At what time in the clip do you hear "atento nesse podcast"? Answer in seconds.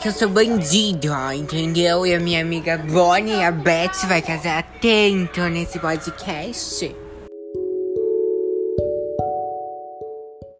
4.60-6.94